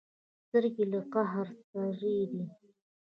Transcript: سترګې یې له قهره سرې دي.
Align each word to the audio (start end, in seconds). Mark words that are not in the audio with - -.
سترګې 0.45 0.83
یې 0.85 0.89
له 0.91 0.99
قهره 1.13 1.53
سرې 1.67 2.15
دي. 2.31 2.43